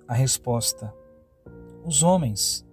A 0.08 0.14
resposta: 0.14 0.94
os 1.84 2.02
homens. 2.02 2.66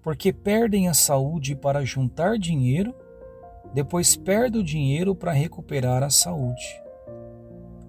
Porque 0.00 0.32
perdem 0.32 0.88
a 0.88 0.94
saúde 0.94 1.54
para 1.54 1.84
juntar 1.84 2.38
dinheiro, 2.38 2.94
depois 3.74 4.16
perdem 4.16 4.62
o 4.62 4.64
dinheiro 4.64 5.14
para 5.14 5.32
recuperar 5.32 6.02
a 6.02 6.08
saúde. 6.08 6.82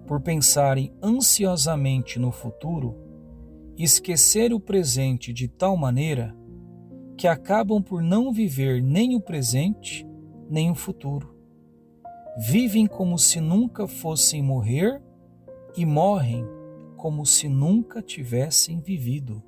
Por 0.06 0.20
pensarem 0.20 0.92
ansiosamente 1.02 2.18
no 2.18 2.30
futuro, 2.30 3.11
esquecer 3.76 4.52
o 4.52 4.60
presente 4.60 5.32
de 5.32 5.48
tal 5.48 5.76
maneira 5.76 6.36
que 7.16 7.26
acabam 7.26 7.82
por 7.82 8.02
não 8.02 8.32
viver 8.32 8.82
nem 8.82 9.14
o 9.14 9.20
presente 9.20 10.06
nem 10.50 10.70
o 10.70 10.74
futuro. 10.74 11.34
Vivem 12.38 12.86
como 12.86 13.18
se 13.18 13.40
nunca 13.40 13.86
fossem 13.86 14.42
morrer 14.42 15.00
e 15.76 15.84
morrem 15.84 16.46
como 16.96 17.26
se 17.26 17.48
nunca 17.48 18.02
tivessem 18.02 18.80
vivido. 18.80 19.42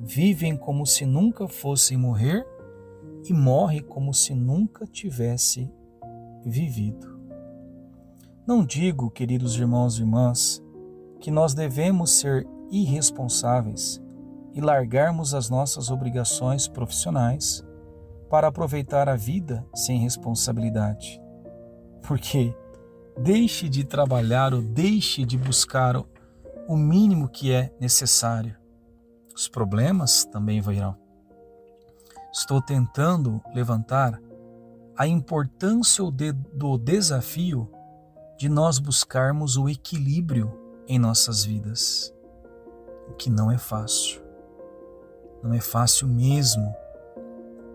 Vivem 0.00 0.56
como 0.56 0.86
se 0.86 1.06
nunca 1.06 1.46
fossem 1.46 1.96
morrer 1.96 2.46
e 3.28 3.32
morrem 3.32 3.82
como 3.82 4.12
se 4.12 4.34
nunca 4.34 4.86
tivesse 4.86 5.70
vivido. 6.44 7.20
Não 8.46 8.64
digo, 8.64 9.10
queridos 9.10 9.56
irmãos 9.56 9.98
e 9.98 10.00
irmãs, 10.00 10.62
que 11.20 11.30
nós 11.30 11.54
devemos 11.54 12.10
ser 12.10 12.46
irresponsáveis 12.72 14.02
e 14.54 14.60
largarmos 14.60 15.34
as 15.34 15.50
nossas 15.50 15.90
obrigações 15.90 16.66
profissionais 16.66 17.62
para 18.30 18.48
aproveitar 18.48 19.10
a 19.10 19.14
vida 19.14 19.64
sem 19.74 19.98
responsabilidade. 19.98 21.20
Porque 22.02 22.56
deixe 23.20 23.68
de 23.68 23.84
trabalhar 23.84 24.54
ou 24.54 24.62
deixe 24.62 25.24
de 25.26 25.36
buscar 25.36 26.02
o 26.66 26.76
mínimo 26.76 27.28
que 27.28 27.52
é 27.52 27.70
necessário. 27.78 28.56
Os 29.34 29.48
problemas 29.48 30.24
também 30.24 30.60
virão. 30.60 30.96
Estou 32.32 32.62
tentando 32.62 33.42
levantar 33.54 34.18
a 34.96 35.06
importância 35.06 36.02
do 36.54 36.78
desafio 36.78 37.70
de 38.38 38.48
nós 38.48 38.78
buscarmos 38.78 39.58
o 39.58 39.68
equilíbrio 39.68 40.58
em 40.88 40.98
nossas 40.98 41.44
vidas 41.44 42.12
o 43.12 43.14
que 43.14 43.28
não 43.28 43.50
é 43.50 43.58
fácil. 43.58 44.22
Não 45.42 45.52
é 45.52 45.60
fácil 45.60 46.08
mesmo 46.08 46.74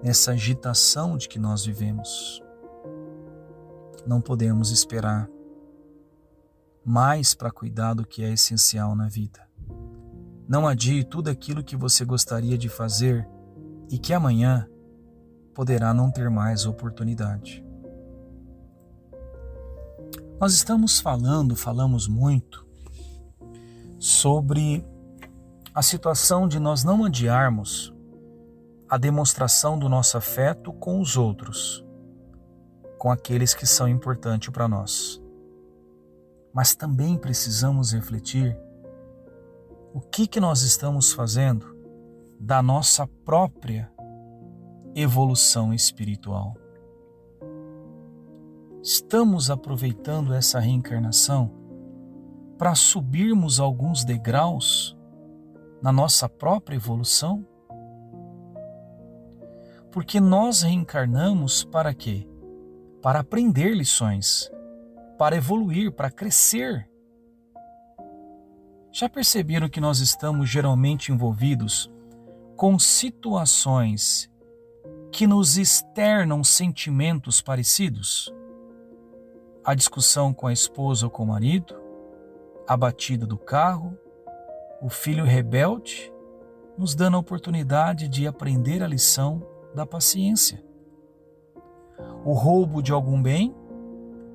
nessa 0.04 0.32
agitação 0.32 1.16
de 1.16 1.30
que 1.30 1.38
nós 1.38 1.64
vivemos. 1.64 2.42
Não 4.06 4.20
podemos 4.20 4.72
esperar 4.72 5.30
mais 6.84 7.36
para 7.36 7.52
cuidar 7.52 7.94
do 7.94 8.06
que 8.06 8.24
é 8.24 8.32
essencial 8.32 8.96
na 8.96 9.08
vida. 9.08 9.48
Não 10.48 10.68
adie 10.68 11.04
tudo 11.04 11.30
aquilo 11.30 11.64
que 11.64 11.76
você 11.76 12.04
gostaria 12.04 12.58
de 12.58 12.70
fazer 12.70 13.28
e 13.92 14.00
que 14.00 14.14
amanhã 14.14 14.68
poderá 15.54 15.94
não 15.94 16.10
ter 16.10 16.30
mais 16.30 16.66
oportunidade. 16.66 17.64
Nós 20.40 20.54
estamos 20.54 21.00
falando, 21.00 21.56
falamos 21.56 22.08
muito 22.08 22.66
sobre 24.00 24.86
a 25.78 25.84
situação 25.84 26.48
de 26.48 26.60
nós 26.60 26.84
não 26.84 27.06
adiarmos 27.06 27.94
a 28.90 28.98
demonstração 28.98 29.78
do 29.78 29.88
nosso 29.88 30.18
afeto 30.18 30.74
com 30.74 31.00
os 31.00 31.16
outros, 31.16 31.86
com 32.98 33.12
aqueles 33.12 33.54
que 33.54 33.68
são 33.68 33.88
importantes 33.88 34.50
para 34.50 34.68
nós. 34.68 35.22
mas 36.52 36.74
também 36.74 37.16
precisamos 37.16 37.94
refletir 37.94 38.58
o 39.94 40.02
que, 40.02 40.26
que 40.26 40.40
nós 40.40 40.64
estamos 40.64 41.14
fazendo 41.14 41.68
da 42.40 42.60
nossa 42.64 43.06
própria 43.24 43.88
evolução 44.96 45.72
espiritual. 45.76 46.56
Estamos 48.82 49.52
aproveitando 49.52 50.34
essa 50.34 50.60
reencarnação 50.60 51.52
para 52.58 52.74
subirmos 52.74 53.60
alguns 53.60 54.04
degraus 54.04 54.97
na 55.82 55.92
nossa 55.92 56.28
própria 56.28 56.76
evolução? 56.76 57.46
Porque 59.92 60.20
nós 60.20 60.62
reencarnamos 60.62 61.64
para 61.64 61.94
quê? 61.94 62.28
Para 63.02 63.20
aprender 63.20 63.74
lições, 63.74 64.52
para 65.18 65.36
evoluir, 65.36 65.92
para 65.92 66.12
crescer. 66.12 66.90
Já 68.92 69.08
perceberam 69.08 69.70
que 69.70 69.82
nós 69.82 70.00
estamos 70.00 70.50
geralmente 70.50 71.12
envolvidos 71.12 71.92
com 72.56 72.80
situações 72.80 74.30
que 75.12 75.28
nos 75.28 75.58
externam 75.58 76.44
sentimentos 76.44 77.42
parecidos? 77.42 78.34
A 79.64 79.76
discussão 79.76 80.34
com 80.34 80.48
a 80.48 80.54
esposa 80.54 81.06
ou 81.06 81.12
com 81.12 81.24
o 81.24 81.28
marido, 81.28 81.76
a 82.68 82.76
batida 82.76 83.26
do 83.26 83.38
carro, 83.38 83.98
o 84.82 84.90
filho 84.90 85.26
rebelde, 85.26 86.12
nos 86.78 86.94
dando 86.94 87.18
a 87.18 87.20
oportunidade 87.20 88.08
de 88.08 88.28
aprender 88.28 88.84
a 88.84 88.88
lição 88.88 89.42
da 89.74 89.86
paciência. 89.86 90.64
O 92.24 92.34
roubo 92.34 92.82
de 92.82 92.92
algum 92.92 93.22
bem, 93.22 93.56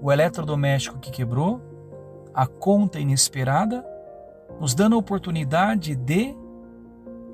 o 0.00 0.10
eletrodoméstico 0.10 0.98
que 0.98 1.10
quebrou, 1.10 1.60
a 2.34 2.46
conta 2.46 2.98
inesperada, 2.98 3.86
nos 4.58 4.74
dando 4.74 4.96
a 4.96 4.98
oportunidade 4.98 5.94
de 5.94 6.36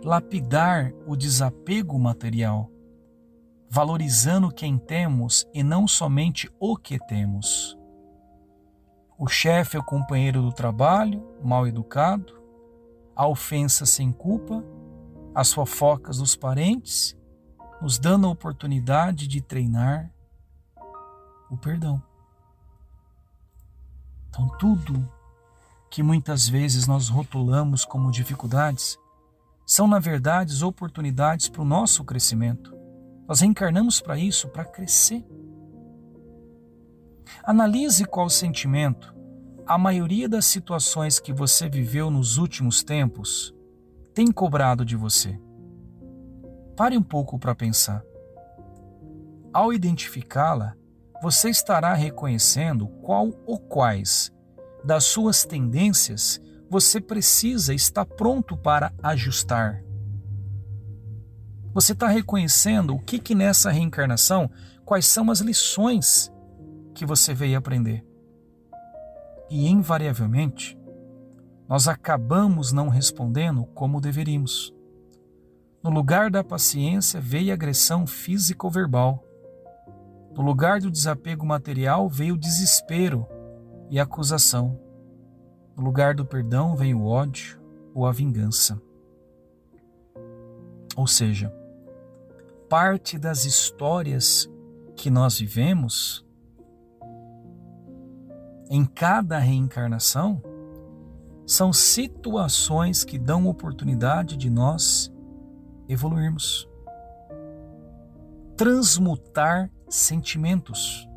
lapidar 0.04 0.92
o 1.06 1.16
desapego 1.16 1.98
material, 1.98 2.70
valorizando 3.70 4.52
quem 4.52 4.76
temos 4.76 5.46
e 5.54 5.62
não 5.62 5.88
somente 5.88 6.50
o 6.60 6.76
que 6.76 6.98
temos. 7.06 7.78
O 9.18 9.26
chefe 9.26 9.76
é 9.76 9.80
o 9.80 9.84
companheiro 9.84 10.42
do 10.42 10.52
trabalho, 10.52 11.26
mal 11.42 11.66
educado, 11.66 12.37
a 13.18 13.26
ofensa 13.26 13.84
sem 13.84 14.12
culpa, 14.12 14.64
as 15.34 15.52
fofocas 15.52 16.18
dos 16.18 16.36
parentes, 16.36 17.16
nos 17.82 17.98
dando 17.98 18.28
a 18.28 18.30
oportunidade 18.30 19.26
de 19.26 19.40
treinar 19.40 20.08
o 21.50 21.56
perdão. 21.56 22.00
Então, 24.28 24.46
tudo 24.56 25.10
que 25.90 26.00
muitas 26.00 26.48
vezes 26.48 26.86
nós 26.86 27.08
rotulamos 27.08 27.84
como 27.84 28.12
dificuldades 28.12 28.96
são, 29.66 29.88
na 29.88 29.98
verdade, 29.98 30.62
oportunidades 30.62 31.48
para 31.48 31.62
o 31.62 31.64
nosso 31.64 32.04
crescimento. 32.04 32.72
Nós 33.26 33.40
reencarnamos 33.40 34.00
para 34.00 34.16
isso, 34.16 34.48
para 34.48 34.64
crescer. 34.64 35.26
Analise 37.42 38.04
qual 38.04 38.30
sentimento 38.30 39.17
a 39.68 39.76
maioria 39.76 40.26
das 40.26 40.46
situações 40.46 41.20
que 41.20 41.30
você 41.30 41.68
viveu 41.68 42.10
nos 42.10 42.38
últimos 42.38 42.82
tempos 42.82 43.54
tem 44.14 44.32
cobrado 44.32 44.82
de 44.82 44.96
você. 44.96 45.38
Pare 46.74 46.96
um 46.96 47.02
pouco 47.02 47.38
para 47.38 47.54
pensar. 47.54 48.02
Ao 49.52 49.70
identificá-la, 49.70 50.74
você 51.22 51.50
estará 51.50 51.92
reconhecendo 51.92 52.88
qual 53.02 53.30
ou 53.44 53.58
quais 53.58 54.32
das 54.82 55.04
suas 55.04 55.44
tendências 55.44 56.40
você 56.70 56.98
precisa 56.98 57.74
estar 57.74 58.06
pronto 58.06 58.56
para 58.56 58.90
ajustar. 59.02 59.84
Você 61.74 61.92
está 61.92 62.08
reconhecendo 62.08 62.94
o 62.94 63.00
que, 63.00 63.18
que 63.18 63.34
nessa 63.34 63.70
reencarnação, 63.70 64.50
quais 64.86 65.04
são 65.04 65.30
as 65.30 65.40
lições 65.40 66.32
que 66.94 67.04
você 67.04 67.34
veio 67.34 67.58
aprender. 67.58 68.07
E, 69.50 69.68
invariavelmente, 69.68 70.78
nós 71.68 71.86
acabamos 71.88 72.72
não 72.72 72.88
respondendo 72.88 73.64
como 73.74 74.00
deveríamos. 74.00 74.74
No 75.82 75.90
lugar 75.90 76.30
da 76.30 76.42
paciência 76.42 77.20
veio 77.20 77.52
agressão 77.52 78.06
física 78.06 78.66
ou 78.66 78.70
verbal. 78.70 79.22
No 80.34 80.42
lugar 80.42 80.80
do 80.80 80.90
desapego 80.90 81.46
material 81.46 82.08
veio 82.08 82.34
o 82.34 82.38
desespero 82.38 83.26
e 83.90 83.98
acusação. 83.98 84.78
No 85.76 85.84
lugar 85.84 86.14
do 86.14 86.24
perdão 86.24 86.74
veio 86.74 87.00
o 87.00 87.06
ódio 87.06 87.60
ou 87.94 88.06
a 88.06 88.12
vingança. 88.12 88.80
Ou 90.96 91.06
seja, 91.06 91.54
parte 92.68 93.18
das 93.18 93.44
histórias 93.44 94.50
que 94.96 95.10
nós 95.10 95.38
vivemos 95.38 96.26
em 98.70 98.84
cada 98.84 99.38
reencarnação 99.38 100.42
são 101.46 101.72
situações 101.72 103.04
que 103.04 103.18
dão 103.18 103.46
oportunidade 103.46 104.36
de 104.36 104.50
nós 104.50 105.10
evoluirmos, 105.88 106.68
transmutar 108.54 109.70
sentimentos. 109.88 111.08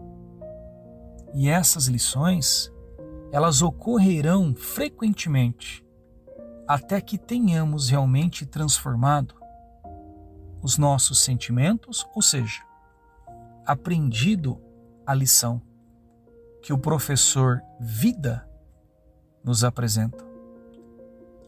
E 1.33 1.49
essas 1.49 1.87
lições, 1.87 2.71
elas 3.31 3.61
ocorrerão 3.61 4.55
frequentemente 4.55 5.85
até 6.65 7.01
que 7.01 7.17
tenhamos 7.17 7.89
realmente 7.89 8.45
transformado 8.45 9.35
os 10.61 10.77
nossos 10.77 11.19
sentimentos, 11.19 12.07
ou 12.15 12.21
seja, 12.21 12.61
aprendido 13.65 14.61
a 15.05 15.13
lição 15.13 15.61
que 16.61 16.73
o 16.73 16.77
professor 16.77 17.61
Vida 17.79 18.47
nos 19.43 19.63
apresenta. 19.63 20.23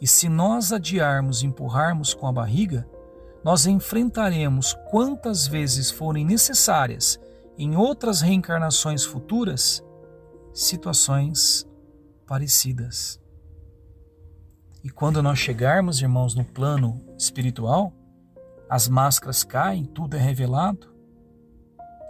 E 0.01 0.07
se 0.07 0.27
nós 0.27 0.73
adiarmos 0.73 1.41
e 1.41 1.45
empurrarmos 1.45 2.13
com 2.13 2.27
a 2.27 2.31
barriga, 2.31 2.87
nós 3.43 3.65
enfrentaremos 3.65 4.73
quantas 4.89 5.47
vezes 5.47 5.91
forem 5.91 6.25
necessárias 6.25 7.19
em 7.57 7.75
outras 7.75 8.21
reencarnações 8.21 9.05
futuras 9.05 9.83
situações 10.53 11.67
parecidas. 12.25 13.19
E 14.83 14.89
quando 14.89 15.23
nós 15.23 15.39
chegarmos, 15.39 16.01
irmãos, 16.01 16.35
no 16.35 16.43
plano 16.43 16.99
espiritual, 17.17 17.93
as 18.69 18.87
máscaras 18.87 19.43
caem, 19.43 19.85
tudo 19.85 20.15
é 20.15 20.19
revelado. 20.19 20.92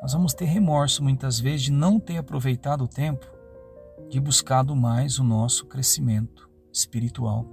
Nós 0.04 0.12
vamos 0.12 0.34
ter 0.34 0.44
remorso 0.44 1.02
muitas 1.02 1.40
vezes 1.40 1.62
de 1.62 1.72
não 1.72 1.98
ter 1.98 2.18
aproveitado 2.18 2.84
o 2.84 2.88
tempo 2.90 3.26
de 4.10 4.20
buscado 4.20 4.76
mais 4.76 5.18
o 5.18 5.24
nosso 5.24 5.66
crescimento 5.66 6.50
espiritual. 6.74 7.48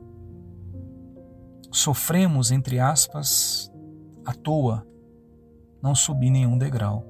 Sofremos, 1.70 2.50
entre 2.50 2.80
aspas, 2.80 3.72
à 4.26 4.34
toa, 4.34 4.84
não 5.80 5.94
subi 5.94 6.28
nenhum 6.28 6.58
degrau. 6.58 7.06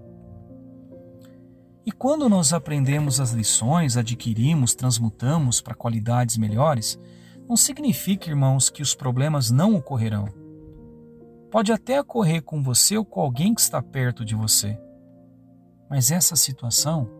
E 1.86 1.90
quando 1.90 2.28
nós 2.28 2.52
aprendemos 2.52 3.18
as 3.18 3.30
lições, 3.30 3.96
adquirimos, 3.96 4.74
transmutamos 4.74 5.62
para 5.62 5.74
qualidades 5.74 6.36
melhores, 6.36 7.00
não 7.48 7.56
significa, 7.56 8.28
irmãos, 8.28 8.68
que 8.68 8.82
os 8.82 8.94
problemas 8.94 9.50
não 9.50 9.74
ocorrerão. 9.74 10.28
Pode 11.50 11.72
até 11.72 11.98
ocorrer 11.98 12.42
com 12.42 12.62
você 12.62 12.98
ou 12.98 13.06
com 13.06 13.22
alguém 13.22 13.54
que 13.54 13.62
está 13.62 13.80
perto 13.80 14.22
de 14.22 14.34
você. 14.34 14.78
Mas 15.90 16.12
essa 16.12 16.36
situação 16.36 17.10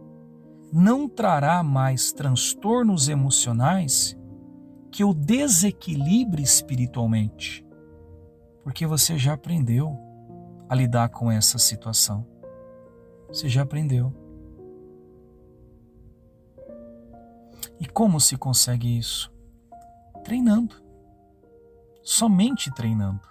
não 0.73 1.09
trará 1.09 1.61
mais 1.61 2.13
transtornos 2.13 3.09
emocionais 3.09 4.17
que 4.93 5.03
o 5.03 5.13
desequilibre 5.13 6.41
espiritualmente, 6.41 7.67
porque 8.63 8.87
você 8.87 9.19
já 9.19 9.33
aprendeu 9.33 9.99
a 10.69 10.75
lidar 10.77 11.09
com 11.09 11.31
essa 11.33 11.59
situação. 11.59 12.25
Você 13.27 13.49
já 13.49 13.63
aprendeu. 13.63 14.15
E 17.81 17.87
como 17.87 18.21
se 18.21 18.37
consegue 18.37 18.97
isso? 18.99 19.33
Treinando. 20.23 20.77
Somente 22.03 22.73
treinando. 22.73 23.29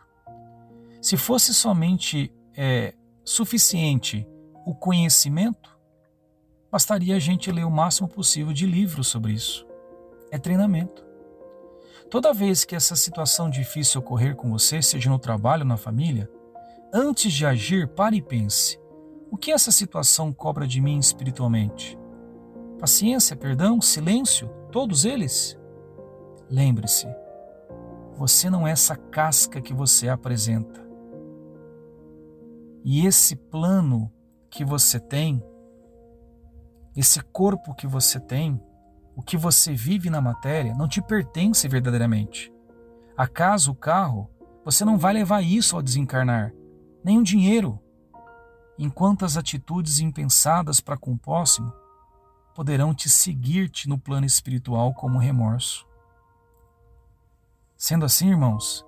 Se 1.01 1.15
fosse 1.15 1.53
somente 1.53 2.33
é, 2.57 2.93
suficiente 3.23 4.27
o 4.69 4.75
conhecimento, 4.75 5.75
bastaria 6.71 7.15
a 7.15 7.19
gente 7.19 7.51
ler 7.51 7.63
o 7.63 7.71
máximo 7.71 8.07
possível 8.07 8.53
de 8.53 8.67
livros 8.67 9.07
sobre 9.07 9.33
isso. 9.33 9.65
É 10.29 10.37
treinamento. 10.37 11.03
Toda 12.07 12.31
vez 12.31 12.63
que 12.63 12.75
essa 12.75 12.95
situação 12.95 13.49
difícil 13.49 13.99
ocorrer 13.99 14.35
com 14.35 14.51
você, 14.51 14.79
seja 14.79 15.09
no 15.09 15.17
trabalho 15.17 15.63
ou 15.63 15.67
na 15.67 15.75
família, 15.75 16.29
antes 16.93 17.33
de 17.33 17.47
agir, 17.47 17.87
pare 17.87 18.17
e 18.17 18.21
pense: 18.21 18.79
o 19.31 19.37
que 19.37 19.51
essa 19.51 19.71
situação 19.71 20.31
cobra 20.31 20.67
de 20.67 20.79
mim 20.79 20.99
espiritualmente? 20.99 21.97
paciência, 22.77 23.35
perdão, 23.35 23.81
silêncio, 23.81 24.47
todos 24.71 25.03
eles. 25.03 25.59
Lembre-se, 26.47 27.07
você 28.15 28.51
não 28.51 28.67
é 28.67 28.71
essa 28.71 28.95
casca 28.95 29.59
que 29.59 29.73
você 29.73 30.09
apresenta. 30.09 30.79
E 32.85 33.05
esse 33.07 33.35
plano 33.35 34.11
que 34.49 34.65
você 34.65 34.99
tem, 34.99 35.43
esse 36.95 37.21
corpo 37.21 37.73
que 37.73 37.87
você 37.87 38.19
tem, 38.19 38.61
o 39.15 39.21
que 39.21 39.37
você 39.37 39.73
vive 39.73 40.09
na 40.09 40.21
matéria, 40.21 40.73
não 40.73 40.87
te 40.87 41.01
pertence 41.01 41.67
verdadeiramente. 41.67 42.51
Acaso 43.15 43.71
o 43.71 43.75
carro, 43.75 44.29
você 44.63 44.83
não 44.83 44.97
vai 44.97 45.13
levar 45.13 45.41
isso 45.41 45.75
ao 45.75 45.81
desencarnar, 45.81 46.53
nem 47.03 47.17
o 47.17 47.23
dinheiro. 47.23 47.79
Enquanto 48.77 49.25
as 49.25 49.35
atitudes 49.35 49.99
impensadas 49.99 50.79
para 50.79 50.97
com 50.97 51.13
o 51.13 51.17
próximo 51.17 51.71
poderão 52.55 52.93
te 52.93 53.09
seguir-te 53.09 53.87
no 53.87 53.97
plano 53.97 54.25
espiritual 54.25 54.93
como 54.93 55.17
remorso. 55.17 55.87
Sendo 57.77 58.03
assim, 58.03 58.29
irmãos, 58.29 58.85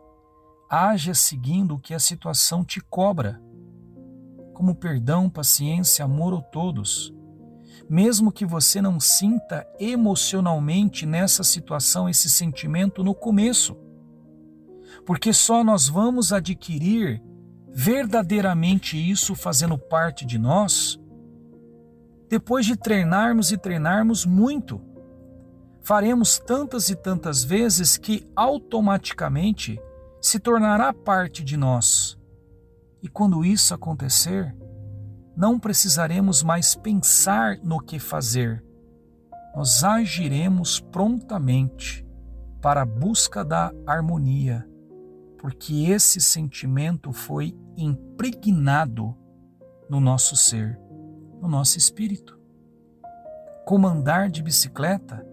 haja 0.69 1.13
seguindo 1.13 1.75
o 1.75 1.79
que 1.79 1.93
a 1.93 1.99
situação 1.99 2.63
te 2.63 2.81
cobra, 2.81 3.41
como 4.53 4.75
perdão, 4.75 5.29
paciência, 5.29 6.05
amor 6.05 6.33
ou 6.33 6.41
todos. 6.41 7.13
Mesmo 7.89 8.31
que 8.31 8.45
você 8.45 8.81
não 8.81 8.99
sinta 8.99 9.67
emocionalmente 9.79 11.05
nessa 11.05 11.43
situação 11.43 12.07
esse 12.07 12.29
sentimento 12.29 13.03
no 13.03 13.13
começo, 13.13 13.77
porque 15.05 15.33
só 15.33 15.63
nós 15.63 15.87
vamos 15.87 16.31
adquirir 16.31 17.21
verdadeiramente 17.73 18.97
isso 18.97 19.35
fazendo 19.35 19.77
parte 19.77 20.25
de 20.25 20.37
nós 20.37 20.99
depois 22.31 22.65
de 22.65 22.77
treinarmos 22.77 23.51
e 23.51 23.57
treinarmos 23.57 24.25
muito. 24.25 24.81
Faremos 25.81 26.39
tantas 26.39 26.89
e 26.89 26.95
tantas 26.95 27.43
vezes 27.43 27.97
que 27.97 28.25
automaticamente 28.33 29.77
se 30.21 30.39
tornará 30.39 30.93
parte 30.93 31.43
de 31.43 31.57
nós. 31.57 32.00
E 33.01 33.07
quando 33.07 33.43
isso 33.43 33.73
acontecer, 33.73 34.55
não 35.35 35.59
precisaremos 35.59 36.43
mais 36.43 36.75
pensar 36.75 37.57
no 37.63 37.79
que 37.79 37.99
fazer. 37.99 38.63
Nós 39.55 39.83
agiremos 39.83 40.79
prontamente 40.79 42.05
para 42.61 42.83
a 42.83 42.85
busca 42.85 43.43
da 43.43 43.73
harmonia, 43.87 44.67
porque 45.39 45.85
esse 45.89 46.21
sentimento 46.21 47.11
foi 47.11 47.57
impregnado 47.75 49.15
no 49.89 49.99
nosso 49.99 50.35
ser 50.35 50.79
no 51.41 51.47
nosso 51.47 51.77
espírito. 51.77 52.39
Comandar 53.65 54.29
de 54.29 54.43
bicicleta, 54.43 55.25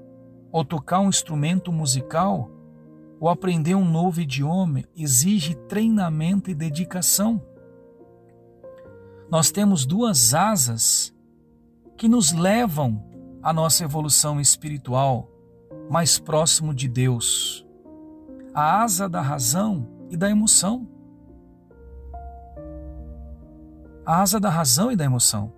ou 0.50 0.64
tocar 0.64 1.00
um 1.00 1.10
instrumento 1.10 1.70
musical, 1.70 2.50
ou 3.20 3.28
aprender 3.28 3.74
um 3.74 3.84
novo 3.84 4.20
idioma 4.20 4.82
exige 4.96 5.54
treinamento 5.54 6.50
e 6.50 6.54
dedicação. 6.54 7.44
Nós 9.30 9.50
temos 9.50 9.84
duas 9.84 10.32
asas 10.32 11.14
que 11.96 12.08
nos 12.08 12.32
levam 12.32 13.04
à 13.42 13.52
nossa 13.52 13.84
evolução 13.84 14.40
espiritual 14.40 15.30
mais 15.90 16.18
próximo 16.18 16.74
de 16.74 16.88
Deus. 16.88 17.66
A 18.54 18.82
asa 18.82 19.08
da 19.08 19.20
razão 19.20 19.86
e 20.10 20.16
da 20.16 20.30
emoção. 20.30 20.88
A 24.06 24.22
asa 24.22 24.40
da 24.40 24.48
razão 24.48 24.90
e 24.90 24.96
da 24.96 25.04
emoção. 25.04 25.52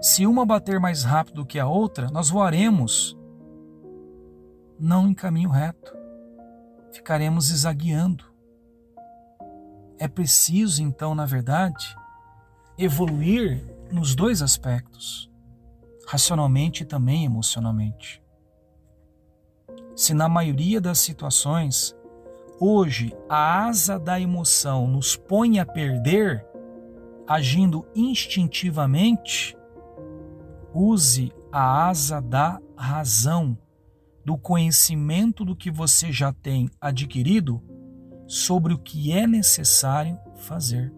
Se 0.00 0.26
uma 0.26 0.46
bater 0.46 0.80
mais 0.80 1.04
rápido 1.04 1.44
que 1.44 1.58
a 1.58 1.66
outra, 1.66 2.08
nós 2.10 2.30
voaremos 2.30 3.18
não 4.78 5.06
em 5.08 5.12
caminho 5.14 5.50
reto. 5.50 5.94
Ficaremos 6.90 7.50
exagueando. 7.50 8.24
É 9.98 10.08
preciso, 10.08 10.82
então, 10.82 11.14
na 11.14 11.26
verdade, 11.26 11.94
evoluir 12.82 13.64
nos 13.90 14.14
dois 14.14 14.42
aspectos, 14.42 15.30
racionalmente 16.06 16.82
e 16.82 16.86
também 16.86 17.24
emocionalmente. 17.24 18.22
Se 19.94 20.14
na 20.14 20.28
maioria 20.28 20.80
das 20.80 20.98
situações, 20.98 21.94
hoje 22.58 23.14
a 23.28 23.66
asa 23.66 23.98
da 23.98 24.20
emoção 24.20 24.86
nos 24.86 25.16
põe 25.16 25.58
a 25.58 25.66
perder, 25.66 26.46
agindo 27.26 27.86
instintivamente, 27.94 29.56
Use 30.72 31.32
a 31.50 31.88
asa 31.88 32.20
da 32.20 32.60
razão, 32.76 33.58
do 34.24 34.38
conhecimento 34.38 35.44
do 35.44 35.56
que 35.56 35.68
você 35.68 36.12
já 36.12 36.32
tem 36.32 36.70
adquirido 36.80 37.60
sobre 38.26 38.72
o 38.72 38.78
que 38.78 39.12
é 39.12 39.26
necessário 39.26 40.16
fazer. 40.36 40.92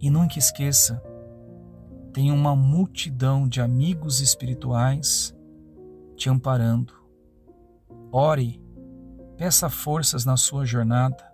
E 0.00 0.10
nunca 0.10 0.38
esqueça, 0.38 1.02
tem 2.12 2.30
uma 2.30 2.56
multidão 2.56 3.46
de 3.48 3.60
amigos 3.60 4.20
espirituais 4.20 5.34
te 6.16 6.30
amparando. 6.30 6.94
Ore, 8.10 8.60
peça 9.36 9.68
forças 9.68 10.24
na 10.24 10.36
sua 10.36 10.64
jornada. 10.64 11.30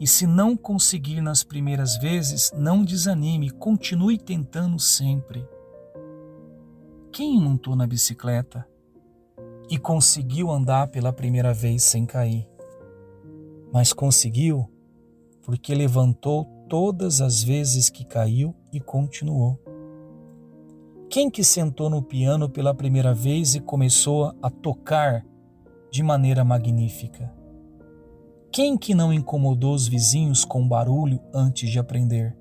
E 0.00 0.06
se 0.06 0.26
não 0.26 0.56
conseguir 0.56 1.20
nas 1.20 1.44
primeiras 1.44 1.96
vezes, 1.98 2.50
não 2.56 2.82
desanime, 2.84 3.50
continue 3.50 4.18
tentando 4.18 4.78
sempre. 4.78 5.46
Quem 7.12 7.38
montou 7.38 7.76
na 7.76 7.86
bicicleta 7.86 8.66
e 9.68 9.78
conseguiu 9.78 10.50
andar 10.50 10.88
pela 10.88 11.12
primeira 11.12 11.52
vez 11.52 11.82
sem 11.82 12.06
cair? 12.06 12.48
Mas 13.72 13.92
conseguiu 13.92 14.68
porque 15.42 15.74
levantou 15.74 16.46
todas 16.72 17.20
as 17.20 17.42
vezes 17.42 17.90
que 17.90 18.02
caiu 18.02 18.54
e 18.72 18.80
continuou. 18.80 19.60
Quem 21.10 21.28
que 21.28 21.44
sentou 21.44 21.90
no 21.90 22.02
piano 22.02 22.48
pela 22.48 22.72
primeira 22.72 23.12
vez 23.12 23.54
e 23.54 23.60
começou 23.60 24.34
a 24.40 24.48
tocar 24.48 25.22
de 25.90 26.02
maneira 26.02 26.42
magnífica? 26.42 27.30
Quem 28.50 28.78
que 28.78 28.94
não 28.94 29.12
incomodou 29.12 29.74
os 29.74 29.86
vizinhos 29.86 30.46
com 30.46 30.66
barulho 30.66 31.20
antes 31.34 31.68
de 31.68 31.78
aprender? 31.78 32.34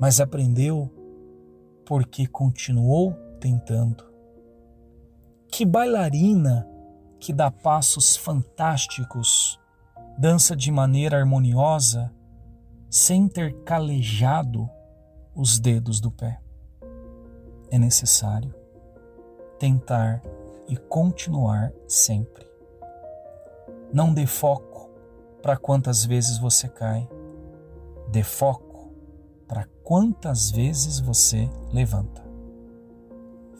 Mas 0.00 0.20
aprendeu 0.20 0.88
porque 1.84 2.24
continuou 2.28 3.16
tentando. 3.40 4.04
Que 5.48 5.66
bailarina 5.66 6.68
que 7.18 7.32
dá 7.32 7.50
passos 7.50 8.14
fantásticos, 8.14 9.58
dança 10.16 10.54
de 10.54 10.70
maneira 10.70 11.18
harmoniosa, 11.18 12.12
sem 12.92 13.26
ter 13.26 13.54
calejado 13.62 14.68
os 15.34 15.58
dedos 15.58 15.98
do 15.98 16.10
pé. 16.10 16.38
É 17.70 17.78
necessário 17.78 18.54
tentar 19.58 20.20
e 20.68 20.76
continuar 20.76 21.72
sempre. 21.88 22.46
Não 23.90 24.12
dê 24.12 24.26
foco 24.26 24.90
para 25.40 25.56
quantas 25.56 26.04
vezes 26.04 26.36
você 26.36 26.68
cai, 26.68 27.08
dê 28.10 28.22
foco 28.22 28.92
para 29.48 29.66
quantas 29.82 30.50
vezes 30.50 31.00
você 31.00 31.48
levanta. 31.72 32.22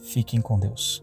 Fiquem 0.03 0.43
com 0.43 0.59
Deus. 0.59 1.03